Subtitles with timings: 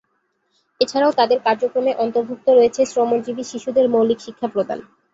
[0.81, 4.79] এছাড়াও তাদের কার্যক্রমে অন্তর্ভুক্ত রয়েছে শ্রমজীবী শিশুদের মৌলিক শিক্ষা প্রদান।